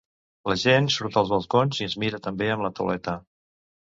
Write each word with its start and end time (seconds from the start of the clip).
La 0.51 0.53
gent 0.61 0.87
surt 0.93 1.19
als 1.21 1.33
balcons 1.33 1.81
i 1.81 1.85
ens 1.89 1.97
mira 2.03 2.21
també 2.29 2.49
amb 2.53 2.65
la 2.67 2.75
tauleta. 2.81 3.17